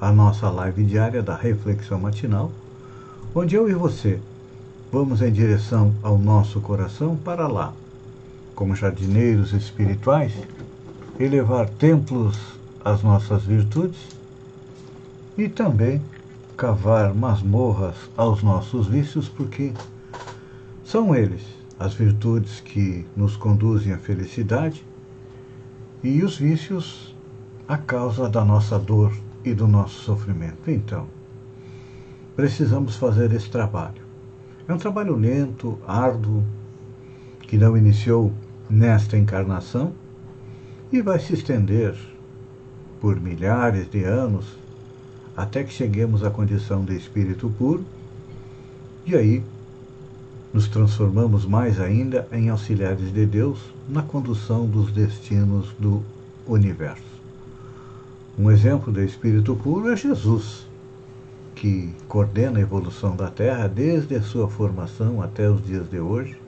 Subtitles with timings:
[0.00, 2.52] à nossa live diária da Reflexão Matinal,
[3.34, 4.20] onde eu e você
[4.92, 7.72] vamos em direção ao nosso coração para lá,
[8.54, 10.32] como jardineiros espirituais,
[11.18, 12.38] elevar templos
[12.84, 13.98] às nossas virtudes
[15.36, 16.00] e também
[16.56, 19.72] cavar masmorras aos nossos vícios, porque
[20.84, 21.42] são eles
[21.78, 24.84] as virtudes que nos conduzem à felicidade
[26.02, 27.14] e os vícios
[27.66, 29.12] a causa da nossa dor
[29.44, 30.70] e do nosso sofrimento.
[30.70, 31.06] Então,
[32.36, 34.02] precisamos fazer esse trabalho.
[34.66, 36.44] É um trabalho lento, árduo,
[37.42, 38.32] que não iniciou
[38.68, 39.92] nesta encarnação
[40.92, 41.96] e vai se estender
[43.00, 44.44] por milhares de anos
[45.36, 47.84] até que cheguemos à condição de espírito puro
[49.06, 49.42] e aí
[50.52, 56.02] nos transformamos mais ainda em auxiliares de Deus na condução dos destinos do
[56.46, 57.07] universo.
[58.38, 60.68] Um exemplo de espírito puro é Jesus,
[61.56, 66.38] que coordena a evolução da Terra desde a sua formação até os dias de hoje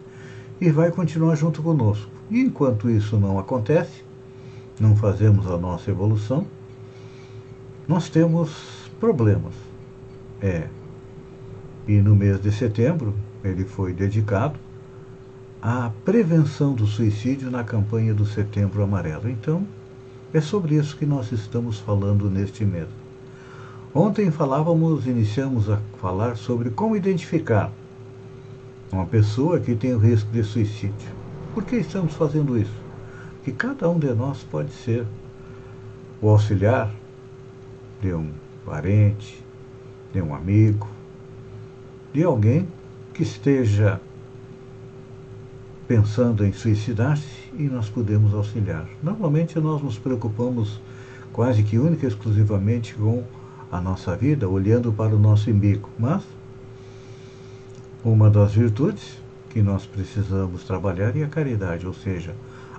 [0.61, 2.09] e vai continuar junto conosco.
[2.31, 4.05] E enquanto isso não acontece,
[4.79, 6.47] não fazemos a nossa evolução,
[7.89, 9.55] nós temos problemas.
[10.41, 10.69] É.
[11.89, 14.61] E no mês de setembro, ele foi dedicado
[15.61, 19.29] à prevenção do suicídio na campanha do Setembro Amarelo.
[19.29, 19.67] Então,
[20.33, 22.89] é sobre isso que nós estamos falando neste mês.
[23.93, 27.73] Ontem falávamos, iniciamos a falar sobre como identificar
[28.93, 31.11] uma pessoa que tem o risco de suicídio.
[31.53, 32.81] Por que estamos fazendo isso?
[33.43, 35.05] Que cada um de nós pode ser
[36.23, 36.95] o auxiliar
[38.01, 38.31] de um
[38.65, 39.45] parente,
[40.13, 40.89] de um amigo,
[42.13, 42.69] de alguém
[43.13, 44.01] que esteja
[45.89, 48.87] pensando em suicidar-se e nós podemos auxiliar.
[49.03, 50.81] Normalmente nós nos preocupamos
[51.33, 53.25] quase que única e exclusivamente com
[53.71, 56.23] a nossa vida, olhando para o nosso umbigo, mas
[58.05, 59.19] uma das virtudes
[59.51, 62.35] que nós precisamos trabalhar é a caridade, ou seja,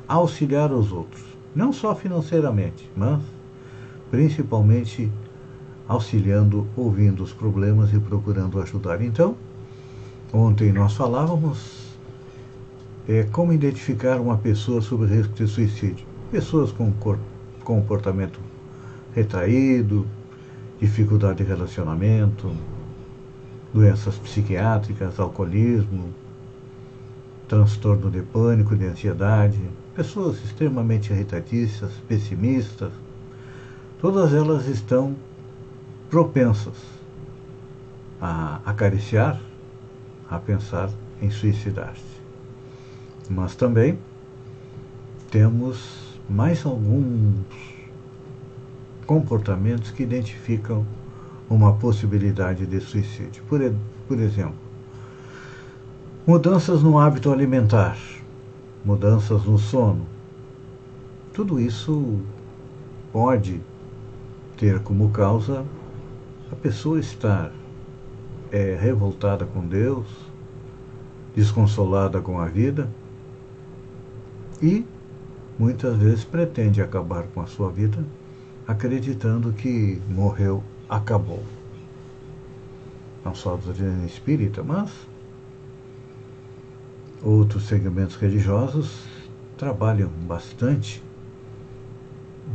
[0.07, 1.23] auxiliar os outros,
[1.55, 3.21] não só financeiramente, mas
[4.09, 5.11] principalmente
[5.87, 9.01] auxiliando, ouvindo os problemas e procurando ajudar.
[9.01, 9.35] Então,
[10.33, 11.80] Ontem nós falávamos
[13.07, 16.05] é, como identificar uma pessoa sob risco de suicídio.
[16.31, 16.93] Pessoas com
[17.63, 18.39] comportamento
[19.13, 20.07] retraído,
[20.79, 22.51] dificuldade de relacionamento,
[23.73, 26.13] doenças psiquiátricas, alcoolismo,
[27.47, 29.59] transtorno de pânico, de ansiedade,
[29.95, 32.91] pessoas extremamente irritadiças, pessimistas,
[33.99, 35.15] todas elas estão
[36.09, 36.75] propensas
[38.21, 39.39] a acariciar
[40.29, 40.89] a pensar
[41.21, 42.10] em suicidar-se.
[43.31, 43.97] Mas também
[45.29, 47.45] temos mais alguns
[49.05, 50.85] comportamentos que identificam
[51.49, 53.41] uma possibilidade de suicídio.
[53.47, 53.61] Por,
[54.05, 54.55] por exemplo,
[56.27, 57.97] mudanças no hábito alimentar,
[58.83, 60.05] mudanças no sono.
[61.33, 62.19] Tudo isso
[63.13, 63.61] pode
[64.57, 65.63] ter como causa
[66.51, 67.53] a pessoa estar
[68.51, 70.05] é revoltada com Deus,
[71.33, 72.89] desconsolada com a vida
[74.61, 74.85] e
[75.57, 78.03] muitas vezes pretende acabar com a sua vida
[78.67, 81.43] acreditando que morreu, acabou.
[83.23, 84.89] Não só a doutrina espírita, mas
[87.21, 89.03] outros segmentos religiosos
[89.57, 91.03] trabalham bastante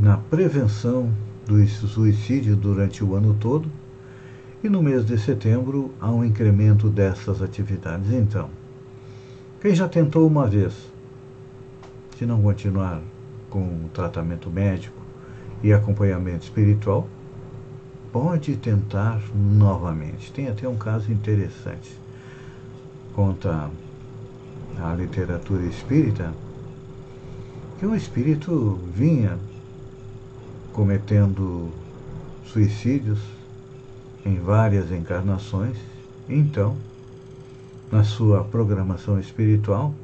[0.00, 1.12] na prevenção
[1.46, 3.70] do suicídio durante o ano todo
[4.64, 8.10] e no mês de setembro há um incremento dessas atividades.
[8.10, 8.50] Então,
[9.60, 10.74] quem já tentou uma vez,
[12.18, 13.00] se não continuar
[13.50, 14.96] com o tratamento médico
[15.62, 17.08] e acompanhamento espiritual,
[18.12, 20.32] pode tentar novamente.
[20.32, 21.96] Tem até um caso interessante.
[23.14, 23.70] Conta
[24.78, 26.32] a literatura espírita
[27.78, 29.38] que um espírito vinha
[30.72, 31.70] cometendo
[32.46, 33.18] suicídios
[34.24, 35.76] em várias encarnações,
[36.28, 36.76] então,
[37.92, 39.94] na sua programação espiritual,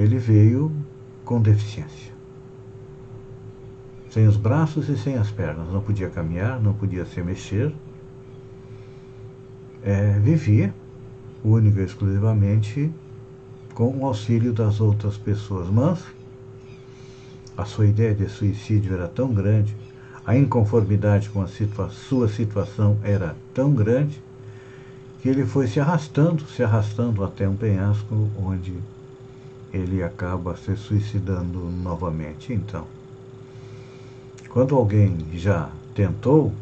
[0.00, 0.72] ele veio
[1.26, 2.10] com deficiência.
[4.10, 5.70] Sem os braços e sem as pernas.
[5.70, 7.72] Não podia caminhar, não podia se mexer,
[9.82, 10.74] é, vivia
[11.44, 12.90] única e exclusivamente
[13.74, 15.68] com o auxílio das outras pessoas.
[15.68, 16.02] Mas
[17.54, 19.76] a sua ideia de suicídio era tão grande,
[20.24, 24.20] a inconformidade com a situa sua situação era tão grande,
[25.20, 28.74] que ele foi se arrastando, se arrastando até um penhasco onde
[29.72, 32.52] ele acaba se suicidando novamente.
[32.52, 32.86] Então,
[34.48, 36.52] quando alguém já tentou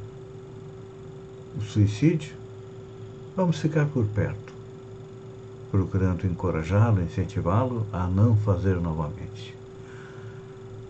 [1.56, 2.34] o suicídio,
[3.34, 4.52] vamos ficar por perto,
[5.70, 9.56] procurando encorajá-lo, incentivá-lo a não fazer novamente.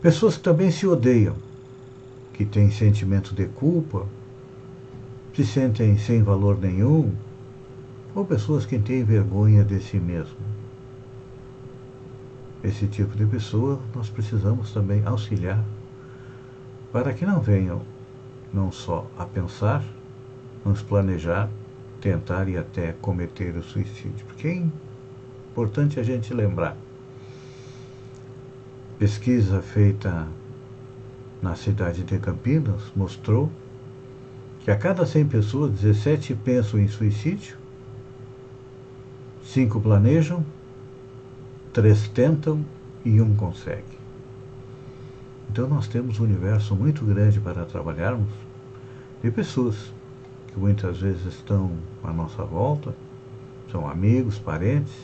[0.03, 1.37] Pessoas que também se odeiam,
[2.33, 4.07] que têm sentimento de culpa,
[5.35, 7.13] se sentem sem valor nenhum,
[8.15, 10.58] ou pessoas que têm vergonha de si mesmo.
[12.63, 15.65] Esse tipo de pessoa nós precisamos também auxiliar
[16.93, 17.83] para que não venham
[18.53, 19.85] não só a pensar,
[20.65, 21.49] mas planejar,
[22.01, 24.25] tentar e até cometer o suicídio.
[24.27, 24.67] Porque é
[25.53, 26.77] importante a gente lembrar.
[28.99, 30.27] Pesquisa feita
[31.41, 33.51] na cidade de Campinas mostrou
[34.61, 37.57] que a cada 100 pessoas, 17 pensam em suicídio,
[39.45, 40.45] 5 planejam,
[41.73, 42.65] 3 tentam
[43.05, 43.99] e um consegue.
[45.51, 48.29] Então nós temos um universo muito grande para trabalharmos
[49.23, 49.93] de pessoas
[50.49, 51.71] que muitas vezes estão
[52.03, 52.95] à nossa volta,
[53.71, 54.95] são amigos, parentes,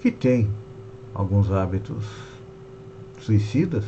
[0.00, 0.50] que têm
[1.14, 2.04] alguns hábitos
[3.20, 3.84] suicidas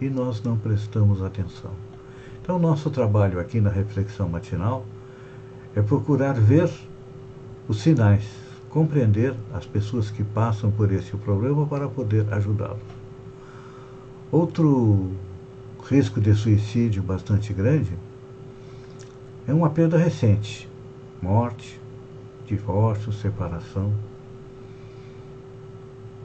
[0.00, 1.72] e nós não prestamos atenção.
[2.42, 4.84] Então, nosso trabalho aqui na reflexão matinal
[5.74, 6.70] é procurar ver
[7.66, 8.43] os sinais,
[8.74, 12.82] compreender as pessoas que passam por esse problema para poder ajudá-los.
[14.32, 15.12] Outro
[15.88, 17.92] risco de suicídio bastante grande
[19.46, 20.68] é uma perda recente,
[21.22, 21.80] morte,
[22.48, 23.92] divórcio, separação.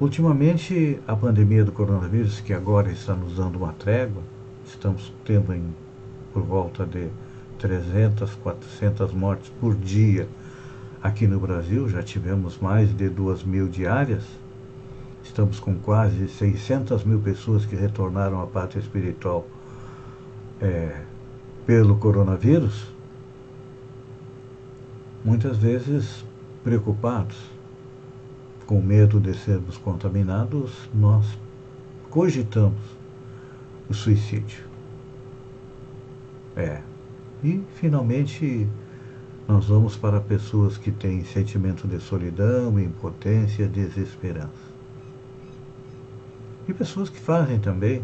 [0.01, 4.23] Ultimamente, a pandemia do coronavírus, que agora está nos dando uma trégua,
[4.65, 5.63] estamos tendo em,
[6.33, 7.09] por volta de
[7.59, 10.27] 300, 400 mortes por dia
[11.01, 14.23] aqui no Brasil, já tivemos mais de 2 mil diárias.
[15.23, 19.47] Estamos com quase 600 mil pessoas que retornaram à pátria espiritual
[20.61, 21.01] é,
[21.65, 22.87] pelo coronavírus.
[25.23, 26.25] Muitas vezes
[26.63, 27.37] preocupados,
[28.65, 31.25] com medo de sermos contaminados, nós
[32.09, 32.79] cogitamos
[33.89, 34.63] o suicídio.
[36.55, 36.81] É.
[37.43, 38.67] E, finalmente,
[39.49, 44.69] nós vamos para pessoas que têm sentimento de solidão, impotência, desesperança.
[46.67, 48.03] E pessoas que fazem também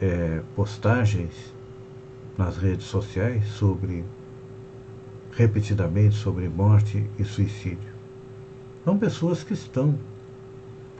[0.00, 1.54] é, postagens
[2.36, 4.04] nas redes sociais sobre
[5.30, 7.94] repetidamente sobre morte e suicídio.
[8.84, 9.96] São pessoas que estão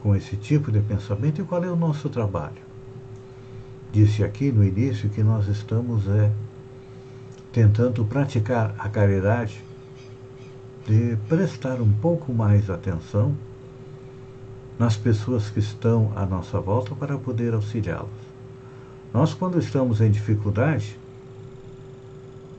[0.01, 2.63] com esse tipo de pensamento e qual é o nosso trabalho?
[3.91, 6.31] Disse aqui no início que nós estamos é,
[7.55, 9.63] tentando praticar a caridade
[10.89, 13.33] de prestar um pouco mais atenção
[14.77, 18.11] nas pessoas que estão à nossa volta para poder auxiliá-las.
[19.13, 20.99] Nós, quando estamos em dificuldade,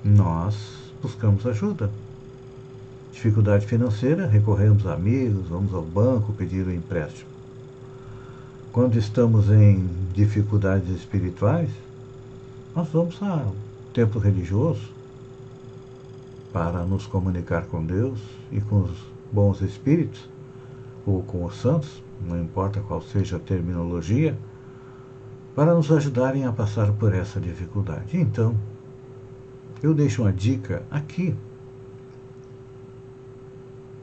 [0.02, 0.56] nós
[1.02, 1.92] buscamos ajuda.
[3.12, 7.30] Dificuldade financeira, recorremos a amigos, vamos ao banco pedir um empréstimo.
[8.72, 11.70] Quando estamos em dificuldades espirituais,
[12.74, 13.54] nós vamos ao
[13.96, 14.94] templo religioso
[16.54, 18.20] para nos comunicar com Deus
[18.52, 18.92] e com os
[19.32, 20.30] bons espíritos
[21.06, 24.38] ou com os santos não importa qual seja a terminologia,
[25.56, 28.18] para nos ajudarem a passar por essa dificuldade.
[28.18, 28.58] Então,
[29.82, 31.36] eu deixo uma dica aqui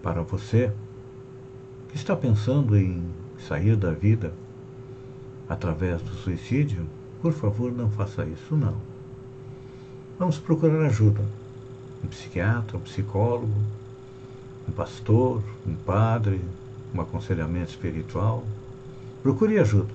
[0.03, 0.73] para você
[1.89, 3.05] que está pensando em
[3.39, 4.33] sair da vida
[5.49, 6.87] através do suicídio,
[7.21, 8.92] por favor, não faça isso, não.
[10.23, 11.21] Vamos procurar ajuda.
[12.05, 13.53] Um psiquiatra, um psicólogo,
[14.69, 16.41] um pastor, um padre,
[16.95, 18.45] um aconselhamento espiritual,
[19.21, 19.93] procure ajuda.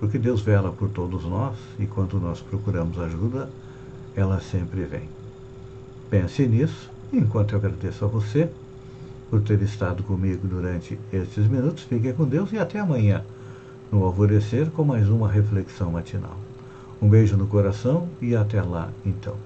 [0.00, 3.48] Porque Deus vela por todos nós e quando nós procuramos ajuda,
[4.16, 5.08] ela sempre vem.
[6.10, 8.50] Pense nisso, enquanto eu agradeço a você
[9.30, 13.24] por ter estado comigo durante estes minutos, fique com Deus e até amanhã,
[13.92, 16.47] no alvorecer, com mais uma reflexão matinal.
[17.00, 19.36] Um beijo no coração e até lá, então.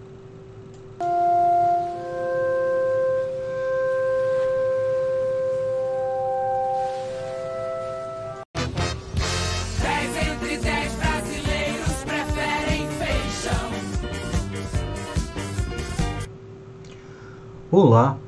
[17.71, 18.19] Olá,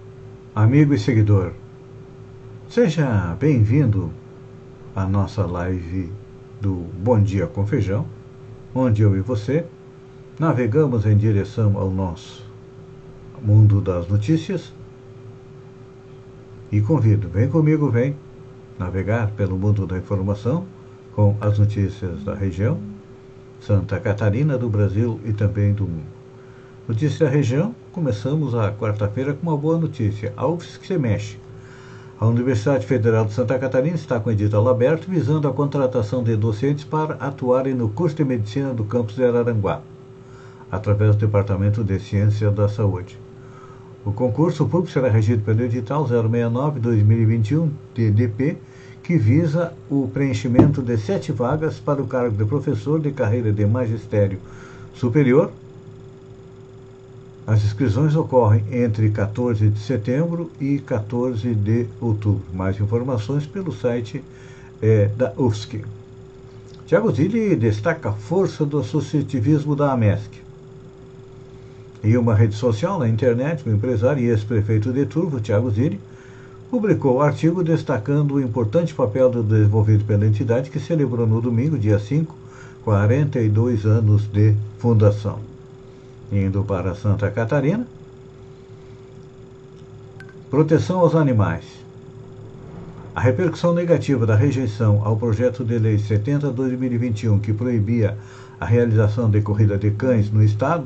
[0.55, 1.53] amigo e seguidor.
[2.69, 4.11] Seja bem-vindo
[4.95, 6.13] à nossa live
[6.61, 8.07] do Bom Dia com Feijão,
[8.75, 9.65] onde eu e você
[10.39, 12.45] navegamos em direção ao nosso
[13.41, 14.73] mundo das notícias.
[16.73, 18.17] E convido, vem comigo, vem
[18.79, 20.67] navegar pelo mundo da informação
[21.15, 22.81] com as notícias da região,
[23.61, 26.15] Santa Catarina, do Brasil e também do mundo.
[26.89, 30.33] Notícia da região, começamos a quarta-feira com uma boa notícia.
[30.37, 31.44] A UFSC se mexe.
[32.25, 36.83] A Universidade Federal de Santa Catarina está com edital aberto visando a contratação de docentes
[36.83, 39.83] para atuarem no curso de medicina do campus de Araranguá,
[40.73, 43.19] através do Departamento de Ciência da Saúde.
[44.07, 48.57] O concurso público será regido pelo edital 069-2021 DDP,
[49.03, 53.67] que visa o preenchimento de sete vagas para o cargo de professor de carreira de
[53.67, 54.39] magistério
[54.95, 55.53] superior
[57.47, 62.43] as inscrições ocorrem entre 14 de setembro e 14 de outubro.
[62.55, 64.25] Mais informações pelo site
[64.81, 65.85] é, da UFSC.
[66.87, 70.43] Tiago Zilli destaca a força do associativismo da AMESC.
[72.03, 76.01] Em uma rede social na internet, o empresário e ex-prefeito de Turvo, Tiago Zilli,
[76.71, 81.99] publicou um artigo destacando o importante papel desenvolvido pela entidade que celebrou no domingo, dia
[81.99, 82.35] 5,
[82.85, 85.54] 42 anos de fundação
[86.33, 87.87] indo para Santa Catarina.
[90.51, 91.65] Proteção aos animais.
[93.15, 98.17] A repercussão negativa da rejeição ao projeto de lei 70-2021, que proibia
[98.59, 100.85] a realização de corrida de cães no Estado,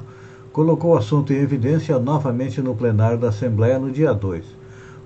[0.52, 4.44] colocou o assunto em evidência novamente no plenário da Assembleia no dia 2.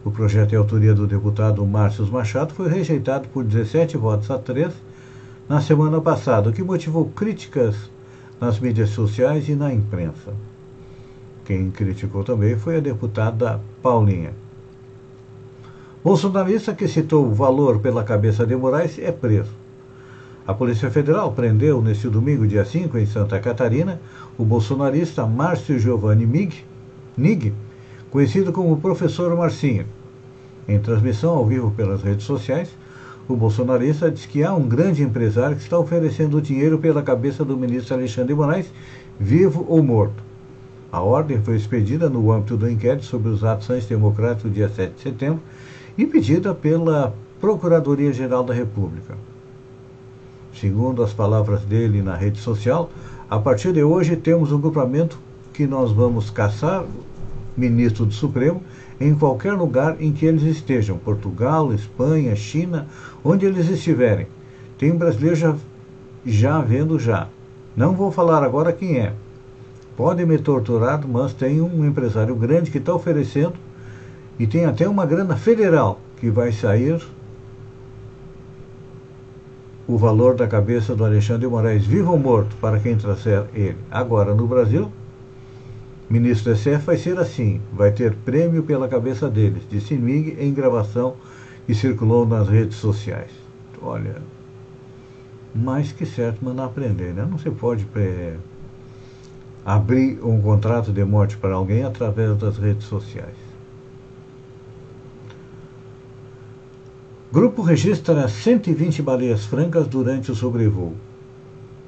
[0.05, 4.73] O projeto de autoria do deputado Márcio Machado foi rejeitado por 17 votos a 3
[5.49, 7.77] na semana passada, o que motivou críticas
[8.43, 10.35] nas mídias sociais e na imprensa.
[11.45, 14.33] Quem criticou também foi a deputada Paulinha.
[16.03, 19.53] Bolsonarista que citou o valor pela cabeça de Moraes é preso.
[20.45, 24.01] A Polícia Federal prendeu neste domingo, dia 5, em Santa Catarina,
[24.37, 26.65] o bolsonarista Márcio Giovanni Mig,
[27.17, 27.55] Nig,
[28.11, 29.87] conhecido como Professor Marcinho.
[30.67, 32.77] Em transmissão ao vivo pelas redes sociais,
[33.29, 37.57] o bolsonarista diz que há um grande empresário que está oferecendo dinheiro pela cabeça do
[37.57, 38.67] ministro Alexandre de Moraes,
[39.19, 40.23] vivo ou morto.
[40.91, 44.95] A ordem foi expedida no âmbito do inquérito sobre os atos antidemocráticos do dia 7
[44.95, 45.41] de setembro
[45.97, 49.17] e pedida pela Procuradoria-Geral da República.
[50.55, 52.91] Segundo as palavras dele na rede social,
[53.31, 55.19] a partir de hoje temos um grupamento
[55.53, 56.85] que nós vamos caçar
[57.57, 58.63] ministro do Supremo
[59.09, 62.87] em qualquer lugar em que eles estejam, Portugal, Espanha, China,
[63.25, 64.27] onde eles estiverem.
[64.79, 65.57] Tem um brasileiro já,
[66.25, 67.29] já vendo já.
[67.77, 69.13] Não vou falar agora quem é.
[69.97, 73.55] Podem me torturar, mas tem um empresário grande que está oferecendo
[74.39, 77.01] e tem até uma grana federal que vai sair
[79.87, 83.77] o valor da cabeça do Alexandre Moraes, vivo ou morto, para quem trouxer ele.
[83.91, 84.91] Agora, no Brasil,
[86.13, 90.53] Ministro da SEF vai ser assim, vai ter prêmio pela cabeça deles, disse Mig em
[90.53, 91.17] gravação
[91.67, 93.31] que circulou nas redes sociais.
[93.81, 94.17] Olha,
[95.55, 97.27] mais que certo mandar aprender, né?
[97.29, 98.37] Não se pode é,
[99.65, 103.39] abrir um contrato de morte para alguém através das redes sociais.
[107.33, 110.95] Grupo registra 120 baleias francas durante o sobrevoo.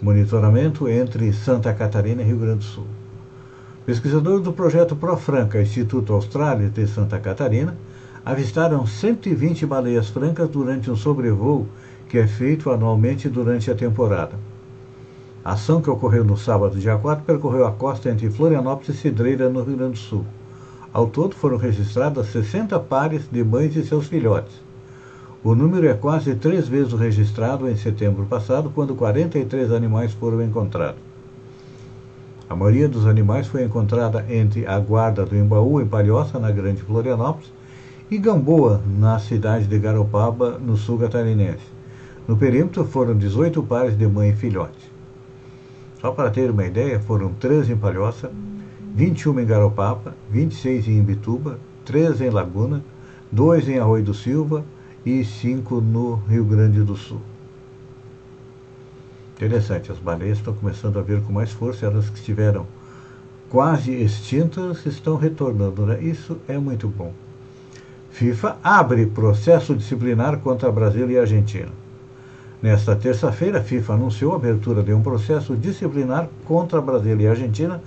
[0.00, 2.86] Monitoramento entre Santa Catarina e Rio Grande do Sul.
[3.86, 7.76] Pesquisadores do projeto ProFranca, Instituto Austrália de Santa Catarina,
[8.24, 11.66] avistaram 120 baleias francas durante um sobrevoo
[12.08, 14.36] que é feito anualmente durante a temporada.
[15.44, 19.50] A ação que ocorreu no sábado, dia 4, percorreu a costa entre Florianópolis e Cidreira,
[19.50, 20.24] no Rio Grande do Sul.
[20.90, 24.62] Ao todo foram registradas 60 pares de mães e seus filhotes.
[25.42, 30.40] O número é quase três vezes o registrado em setembro passado, quando 43 animais foram
[30.40, 31.13] encontrados.
[32.48, 36.82] A maioria dos animais foi encontrada entre a guarda do Embaú, em Palhoça, na Grande
[36.82, 37.50] Florianópolis,
[38.10, 41.72] e Gamboa, na cidade de Garopaba, no sul catarinense.
[42.28, 44.92] No perímetro foram 18 pares de mãe e filhote.
[46.00, 48.30] Só para ter uma ideia, foram 13 em Palhoça,
[48.94, 52.84] 21 em Garopaba, 26 em Imbituba, 13 em Laguna,
[53.32, 54.64] 2 em Arroio do Silva
[55.04, 57.20] e 5 no Rio Grande do Sul.
[59.44, 62.66] Interessante, as baleias estão começando a vir com mais força, elas que estiveram
[63.50, 66.02] quase extintas estão retornando, né?
[66.02, 67.12] Isso é muito bom.
[68.10, 71.68] FIFA abre processo disciplinar contra Brasil e Argentina.
[72.62, 77.82] Nesta terça-feira, a FIFA anunciou a abertura de um processo disciplinar contra Brasil e Argentina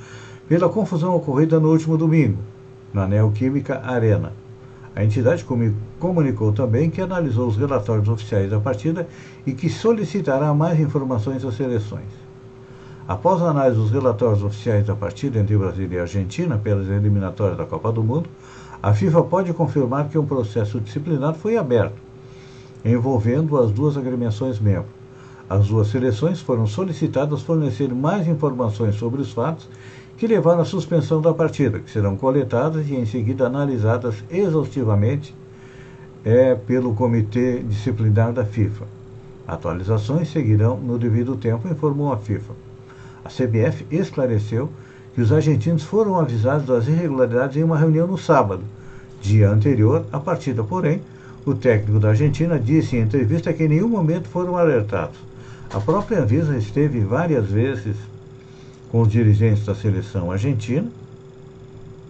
[0.48, 2.38] pela confusão ocorrida no último domingo.
[2.94, 4.32] na Neoquímica Arena.
[4.98, 5.46] A entidade
[6.00, 9.08] comunicou também que analisou os relatórios oficiais da partida
[9.46, 12.08] e que solicitará mais informações às seleções.
[13.08, 17.66] Após a análise dos relatórios oficiais da partida entre Brasil e Argentina pelas eliminatórias da
[17.68, 18.28] Copa do Mundo,
[18.82, 22.02] a FIFA pode confirmar que um processo disciplinar foi aberto,
[22.84, 24.98] envolvendo as duas agremiações membros.
[25.48, 29.70] As duas seleções foram solicitadas fornecer mais informações sobre os fatos
[30.18, 35.34] que levaram à suspensão da partida, que serão coletadas e em seguida analisadas exaustivamente
[36.26, 38.86] é, pelo Comitê Disciplinar da FIFA.
[39.48, 42.54] Atualizações seguirão no devido tempo, informou a FIFA.
[43.24, 44.70] A CBF esclareceu
[45.14, 48.64] que os argentinos foram avisados das irregularidades em uma reunião no sábado,
[49.22, 50.64] dia anterior à partida.
[50.64, 51.02] Porém,
[51.46, 55.18] o técnico da Argentina disse em entrevista que em nenhum momento foram alertados.
[55.74, 57.96] A própria Anvisa esteve várias vezes
[58.92, 60.88] com os dirigentes da seleção argentina.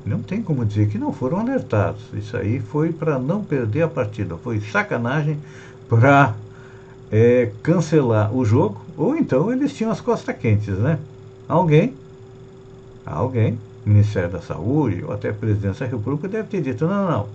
[0.06, 2.02] Não tem como dizer que não foram alertados.
[2.14, 4.38] Isso aí foi para não perder a partida.
[4.38, 5.38] Foi sacanagem
[5.90, 6.34] para
[7.12, 8.82] é, cancelar o jogo.
[8.96, 10.98] Ou então eles tinham as costas quentes, né?
[11.48, 11.94] Alguém,
[13.06, 17.28] alguém, Ministério da Saúde ou até a Presidência da República deve ter dito: não, não,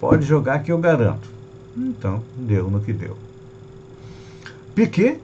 [0.00, 1.28] pode jogar que eu garanto.
[1.76, 3.16] Então, deu no que deu.
[4.74, 5.20] Piquet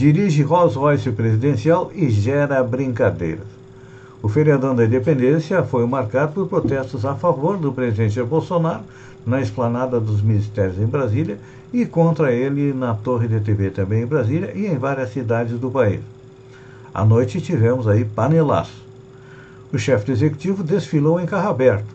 [0.00, 3.44] dirige Rolls-Royce presidencial e gera brincadeiras.
[4.22, 8.80] O feriadão da independência foi marcado por protestos a favor do presidente Bolsonaro
[9.26, 11.38] na esplanada dos ministérios em Brasília
[11.70, 15.70] e contra ele na torre de TV também em Brasília e em várias cidades do
[15.70, 16.00] país.
[16.94, 18.82] À noite tivemos aí panelaço.
[19.70, 21.94] O chefe do executivo desfilou em carro aberto,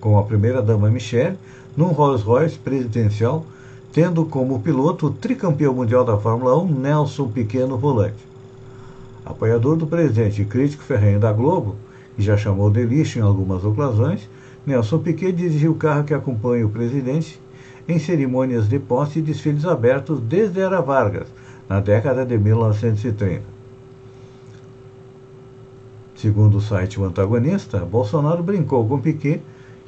[0.00, 1.38] com a primeira-dama Michelle,
[1.76, 3.46] num Rolls-Royce presidencial
[3.94, 8.26] tendo como piloto o tricampeão mundial da Fórmula 1, Nelson Pequeno Volante.
[9.24, 11.76] Apoiador do presidente e crítico ferrenho da Globo,
[12.16, 14.28] que já chamou de lixo em algumas ocasiões,
[14.66, 17.40] Nelson Piquet dirigiu o carro que acompanha o presidente
[17.86, 21.28] em cerimônias de posse e desfiles abertos desde era Vargas,
[21.68, 23.44] na década de 1930.
[26.16, 29.40] Segundo o site O Antagonista, Bolsonaro brincou com Piquet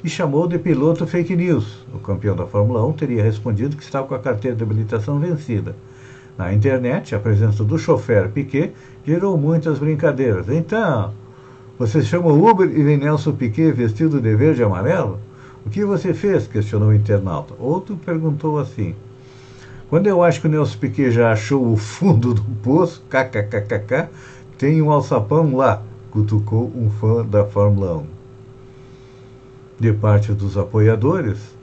[0.07, 1.85] e chamou de piloto fake news.
[1.93, 5.75] O campeão da Fórmula 1 teria respondido que estava com a carteira de habilitação vencida.
[6.37, 8.71] Na internet, a presença do chofer Piquet
[9.05, 10.47] gerou muitas brincadeiras.
[10.47, 11.11] Então,
[11.77, 15.19] você chama Uber e vem Nelson Piquet vestido de verde e amarelo?
[15.65, 16.47] O que você fez?
[16.47, 17.53] questionou o internauta.
[17.59, 18.95] Outro perguntou assim.
[19.89, 24.07] Quando eu acho que o Nelson Piquet já achou o fundo do poço, kkkk,
[24.57, 28.16] tem um alçapão lá, cutucou um fã da Fórmula 1
[29.79, 31.55] de parte dos apoiadores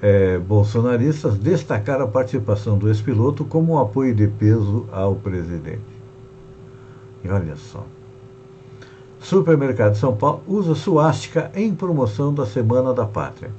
[0.00, 5.80] é, bolsonaristas destacaram a participação do ex-piloto como um apoio de peso ao presidente.
[7.24, 7.84] E olha só.
[9.18, 13.50] Supermercado São Paulo usa suástica em promoção da Semana da Pátria.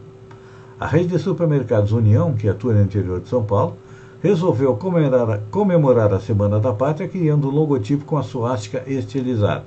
[0.79, 3.75] A rede de supermercados União, que atua no interior de São Paulo,
[4.23, 9.65] resolveu comemorar, comemorar a Semana da Pátria criando um logotipo com a suástica estilizada.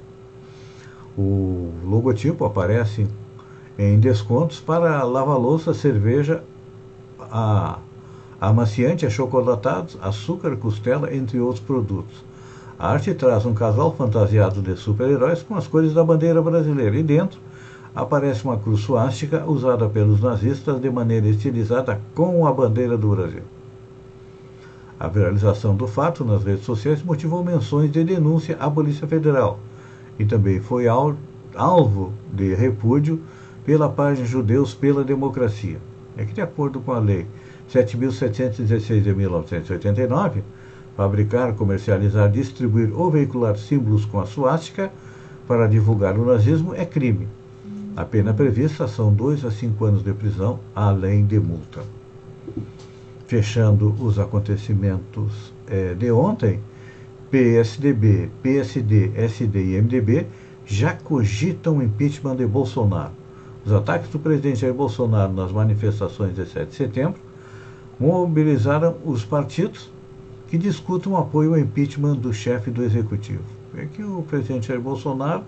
[1.17, 3.09] O logotipo aparece em
[3.99, 6.43] descontos para lava-louça, cerveja,
[7.19, 7.79] a,
[8.41, 12.25] amaciante, achocolatados, açúcar, costela, entre outros produtos.
[12.79, 17.03] A arte traz um casal fantasiado de super-heróis com as cores da bandeira brasileira e
[17.03, 17.39] dentro
[17.95, 23.43] aparece uma cruz suástica usada pelos nazistas de maneira estilizada com a bandeira do Brasil.
[24.99, 29.59] A viralização do fato nas redes sociais motivou menções de denúncia à Polícia Federal
[30.19, 33.21] e também foi alvo de repúdio
[33.65, 35.79] pela página Judeus pela Democracia.
[36.17, 37.27] É que, de acordo com a Lei
[37.73, 40.43] 7.716 de 1989,
[40.97, 44.91] fabricar, comercializar, distribuir ou veicular símbolos com a suástica
[45.47, 47.29] para divulgar o nazismo é crime.
[47.97, 51.83] A pena prevista são dois a cinco anos de prisão, além de multa.
[53.27, 56.61] Fechando os acontecimentos é, de ontem,
[57.31, 60.27] PSDB, PSD, SD e MDB
[60.67, 63.22] já cogitam impeachment de Bolsonaro.
[63.65, 67.21] Os ataques do presidente Jair Bolsonaro nas manifestações de 7 de setembro
[67.99, 69.89] mobilizaram os partidos
[70.49, 73.45] que discutem o apoio ao impeachment do chefe do executivo.
[73.77, 75.45] É que o presidente Jair Bolsonaro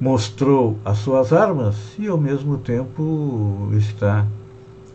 [0.00, 4.26] mostrou as suas armas e, ao mesmo tempo, está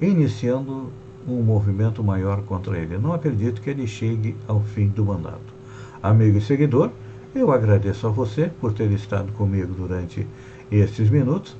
[0.02, 0.90] iniciando
[1.28, 2.98] um movimento maior contra ele.
[2.98, 5.54] não acredito que ele chegue ao fim do mandato.
[6.02, 6.90] Amigo e seguidor,
[7.36, 10.28] eu agradeço a você por ter estado comigo durante
[10.72, 11.56] estes minutos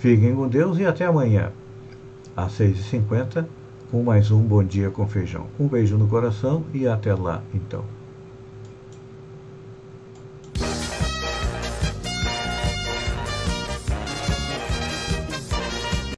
[0.00, 1.52] Fiquem com Deus e até amanhã,
[2.34, 3.44] às 6h50,
[3.90, 5.44] com mais um Bom Dia com Feijão.
[5.60, 7.84] Um beijo no coração e até lá, então.